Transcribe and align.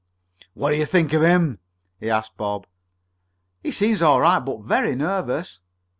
"What 0.55 0.71
do 0.71 0.77
you 0.77 0.87
think 0.87 1.13
of 1.13 1.21
him?" 1.21 1.59
he 1.99 2.09
asked 2.09 2.35
Bob. 2.35 2.65
"He 3.61 3.69
seems 3.69 4.01
all 4.01 4.19
right, 4.19 4.39
but 4.39 4.61
very 4.63 4.95
nervous." 4.95 5.59